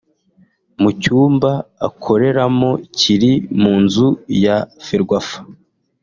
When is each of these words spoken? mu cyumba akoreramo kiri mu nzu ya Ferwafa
mu 0.81 0.89
cyumba 1.01 1.51
akoreramo 1.87 2.71
kiri 2.97 3.31
mu 3.61 3.73
nzu 3.83 4.07
ya 4.43 4.57
Ferwafa 4.85 5.39